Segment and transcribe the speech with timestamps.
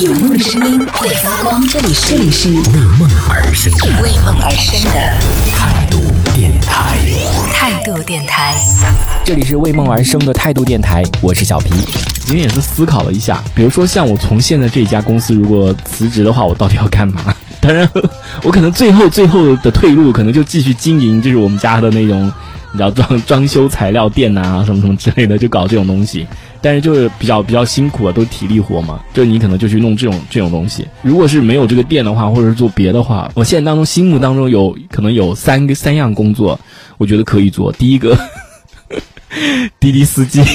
[0.00, 2.56] 有梦的声音会发光，这里是这里是为
[2.98, 4.90] 梦而生的为梦而生的
[5.52, 6.00] 态度
[6.34, 6.98] 电台。
[7.52, 8.56] 态度电台。
[9.24, 11.70] 这里是为梦而生的态度电台，我是小皮。
[12.24, 17.32] 今天也是思考了一下，比如说像我从现在这家公司如果辞职的话，我到底要干嘛？
[17.60, 17.88] 当然，
[18.42, 22.32] 我可能最后最后的退路可能就继续经营，就是我们家的那种，
[22.74, 26.26] 你知道装装修材料店呐、什么什么之类的，就搞这种东西。
[26.60, 30.84] 但是就是比较比较辛苦啊，都体力活嘛，就你可能就去弄这种这种东西。
[31.02, 36.58] 如果是没有这个店的话，或者是做别的话，我现在当中心目当中有可能有三个三样工作，
[36.98, 37.70] 我觉得可以做。
[37.78, 38.18] 第一个，
[39.78, 40.42] 滴滴司机。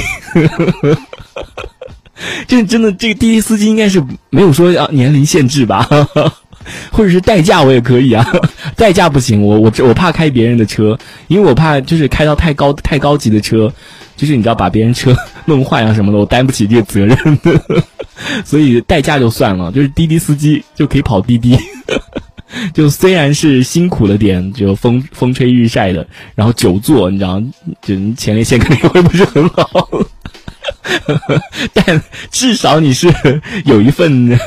[2.48, 5.88] 这真的，这个滴滴司机应该是没有说啊年龄限制吧，
[6.92, 8.26] 或者是代驾我也可以啊，
[8.80, 10.98] 代驾不行，我我我怕开别人的车，
[11.28, 13.72] 因为我怕就是开到太高太高级的车，
[14.16, 15.14] 就是你知道把别人车
[15.46, 17.18] 弄坏啊什么的，我担不起这个责任，
[18.46, 21.58] 所以代驾就算了，就是滴滴司机就可以跑滴滴，
[22.74, 27.44] 就虽然是辛苦了点，就风风吹日晒的，然后久坐，你知道，
[27.82, 29.90] 就前列腺肯定会不是很好。
[31.74, 32.02] 但
[32.32, 33.08] 至少你是
[33.66, 34.38] 有一份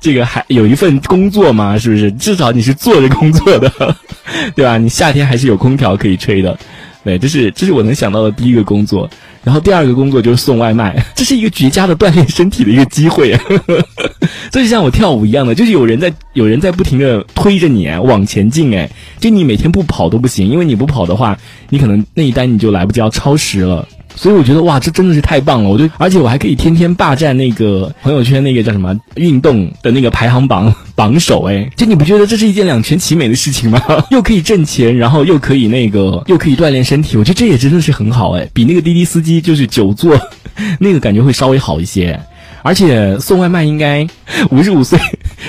[0.00, 2.10] 这个还有一份工作嘛，是不是？
[2.12, 3.70] 至少你是做着工作的，
[4.54, 4.78] 对吧？
[4.78, 6.58] 你夏天还是有空调可以吹的，
[7.04, 9.08] 对，这是这是我能想到的第一个工作。
[9.42, 13.38] 然后第二个工作就是送外卖，这是一个绝佳的锻炼身体的一个机会，
[14.50, 18.88] 这就像我跳舞一样的，就是有人在有人在不停的推着你往前进，哎，
[19.20, 21.36] 就你每天不跑都不行，因为你不跑的话，
[21.68, 23.86] 你可能那一单你就来不及要超时了。
[24.16, 25.68] 所以我觉得哇，这真的是太棒了！
[25.68, 33.82] 我就而且我还可以天天霸占那个朋友圈那个叫什么运动的那个排行榜榜首哎，就你不觉得这是一件两全其美的事情吗？
[34.10, 40.18] 又可以挣钱，然后又可以那个又可以锻炼身体，我觉得这也真的是很好哎，比那个滴滴司机就是久坐
[40.78, 42.18] 那个感觉会稍微好一些。
[42.62, 44.06] 而且送外卖应该
[44.50, 44.98] 五十五岁，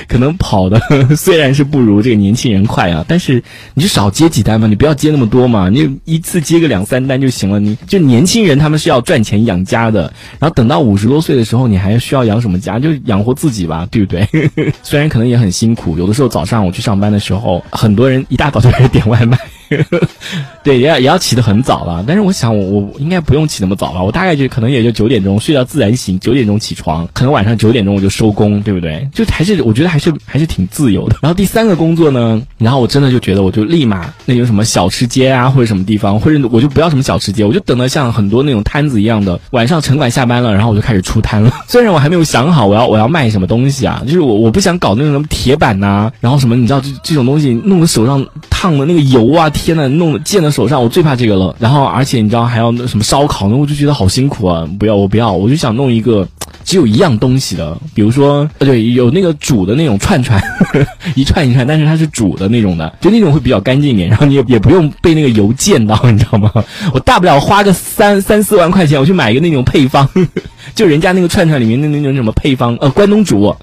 [0.07, 0.79] 可能跑的
[1.15, 3.41] 虽然是不如这个年轻人快啊，但是
[3.73, 7.59] 你就少接几单嘛，你不要接那么多嘛，你一次接个两三单就行了。
[7.59, 10.01] 你就年轻人他们是要赚钱养家的，
[10.39, 12.79] 然后等到五十多岁的时候，你还需要养什么家？
[12.79, 14.27] 就养活自己吧，对不对？
[14.83, 19.37] 虽然可能也很辛苦，有的时候早上我去上班的时候，很多人一大早就开始点外卖。
[20.63, 22.03] 对，也要也要起得很早了。
[22.07, 24.03] 但是我想，我我应该不用起那么早吧？
[24.03, 29.07] 我大概就可能也就九点钟睡到自然醒，九点钟起床，可能晚上九点钟我就收工，对不对？
[29.11, 31.15] 就还是我觉得还还是还是挺自由的。
[31.21, 41.49] 然后第三个工作呢，然后我真的就觉得，我就立马那有什么小吃街啊，或者什么地方，或者我就不要什么小吃街，我就等的像很多那种摊子一样的，晚上城管下班了，然后我就开始出摊了。
[41.69, 49.49] 虽然我还没有想好我要我要卖什么东西啊，就是我我不想搞那种什么铁板呐，然后什么你知道这这种东西弄的手上烫的那个油啊。
[49.49, 51.55] 天呐，弄溅到手上，我最怕这个了。
[51.59, 54.67] 然后，而且你知道还要那什么烧烤，那我就觉得好辛苦啊！
[54.77, 56.27] 不要，我不要，我就想弄一个
[56.65, 60.41] 只有一样东西的，比如说，呃，对，有那个煮的那种串串，
[61.15, 66.51] 一串一串，但是它是煮的那种的，就那种会比较干净一点，然后你也也不用被那个油溅到，你知道吗？
[66.91, 70.09] 我大不了花个三三四万块钱，我去买一个那种配方，
[70.73, 73.55] 就人家那个串串里面的那种什么配方，呃，关东煮。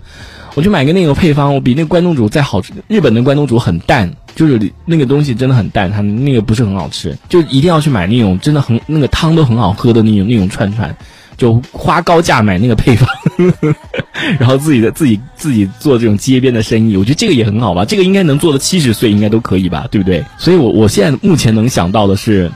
[0.54, 2.74] 我去买个那个配方，我比那个关东煮再好吃。
[2.86, 10.94] 日本的关东煮很淡，就是那个东西真的很淡，它那个不是很好吃，就一定要去买那种真的很那个汤都很好喝的那种那种串串，
[11.36, 13.08] 就花高价买那个配方，
[14.38, 20.24] 然后自己的自己自己做这种街边的生意，我觉得这个也很好吧，这个应该能做到七十岁应该都可以吧，对不对？
[20.38, 22.50] 所以我我现在目前能想到的是。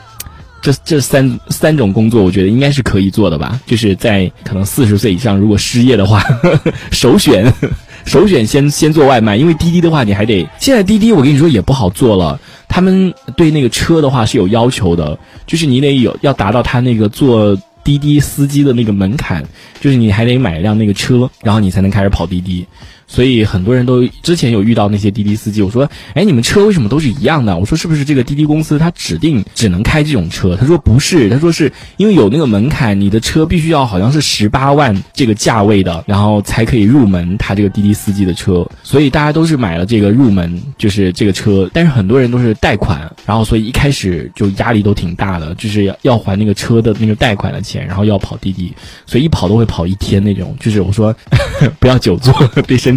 [0.59, 3.61] 这这三三种工作，我觉得应该是可以做的吧。
[3.67, 6.21] 就是在可能四十岁以上，如果失业的话，
[6.91, 7.53] 首选
[8.05, 12.37] 首选先先做外卖，因为滴滴的话，你还得现在滴滴，我跟你说也不好做了。
[12.67, 17.55] 他们对那个车的话是有要求的，就是你得有要达到他那个做
[17.87, 19.41] 滴滴司机的那个门槛，
[19.79, 22.67] 就是你还得买一辆那个车，然后你才能开始跑滴滴。
[23.07, 27.57] 所以很多人都之前有遇到那些滴滴司机，我说，哎，你们车为什么都是一样的？
[27.57, 30.57] 我说是不是这个滴滴公司它指定只能开这种车？
[30.57, 38.67] 他说不是，他说是因为有那个门槛，你的车必须要好像是十八万这个价位的，然后才可以入门他这个滴滴司机的车。
[38.83, 48.73] 所以大家都是买了这个入门，就是这个车，但是很多人都是贷款，然后所以一开始就压力都挺大的，就是要要还那个车的那个贷款的钱，然后要跑滴滴，
[49.05, 50.53] 所以一跑都会跑一天那种。
[50.59, 51.15] 就是我说
[51.79, 52.33] 不要久坐，
[52.67, 52.96] 对身。